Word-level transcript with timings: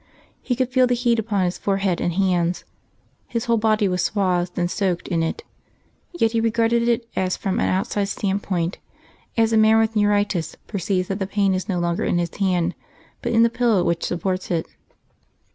He 0.41 0.55
could 0.55 0.69
feel 0.73 0.87
the 0.87 0.95
heat 0.95 1.19
upon 1.19 1.45
his 1.45 1.59
forehead 1.59 2.01
and 2.01 2.13
hands, 2.13 2.63
his 3.27 3.45
whole 3.45 3.57
body 3.57 3.87
was 3.87 4.03
swathed 4.03 4.57
and 4.57 4.65
soaked 4.71 5.07
in 5.07 5.21
it; 5.21 5.43
yet 6.11 6.31
he 6.31 6.41
regarded 6.41 6.87
it 6.87 7.07
as 7.15 7.37
from 7.37 7.59
an 7.59 7.69
outside 7.69 8.05
standpoint, 8.05 8.79
as 9.37 9.53
a 9.53 9.57
man 9.57 9.77
with 9.77 9.95
neuritis 9.95 10.55
perceives 10.65 11.07
that 11.09 11.19
the 11.19 11.27
pain 11.27 11.53
is 11.53 11.69
no 11.69 11.77
longer 11.79 12.03
in 12.03 12.17
his 12.17 12.33
hand 12.37 12.73
but 13.21 13.31
in 13.31 13.43
the 13.43 13.49
pillow 13.51 13.83
which 13.83 14.03
supports 14.03 14.49
it. 14.49 14.67